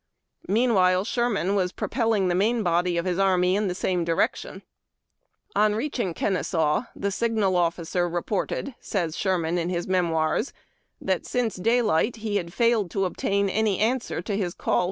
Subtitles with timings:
[0.47, 4.63] Meanwhile, Sherman was propelling the main body of his army in the same direction.
[5.55, 10.53] On reacliing Kenesaw," the signal officer reported," says Sherman, in his Jlemoirs,
[10.99, 14.55] "that since daylight he had failed to obtain any answer to his call TALEIXG FLAGS
[14.55, 14.77] AXD TORCHES.